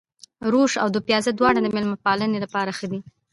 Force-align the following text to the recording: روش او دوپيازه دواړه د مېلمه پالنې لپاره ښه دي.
روش 0.51 0.73
او 0.83 0.87
دوپيازه 0.95 1.31
دواړه 1.33 1.59
د 1.61 1.67
مېلمه 1.75 1.97
پالنې 2.05 2.37
لپاره 2.45 2.71
ښه 2.77 2.87
دي. 2.91 2.99